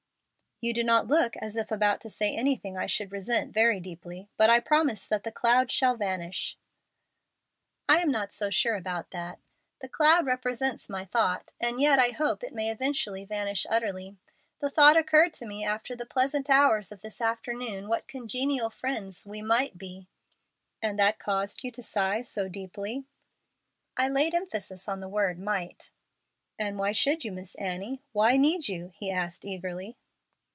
[0.63, 4.29] "You do not look as if about to say anything I should resent very deeply.
[4.37, 6.55] But I promise that the cloud shall vanish."
[7.89, 9.39] "I am not so sure about that.
[9.79, 14.17] The cloud represents my thought; and yet I hope it may eventually vanish utterly.
[14.59, 19.25] The thought occurred to me after the pleasant hours of this afternoon what congenial friends
[19.25, 20.09] we might be."
[20.79, 23.05] "And that caused you to sigh so deeply?"
[23.97, 25.89] "I laid emphasis on the word might."
[26.59, 28.03] "And why should you, Miss Annie?
[28.11, 29.97] Why need you?" he asked, eagerly.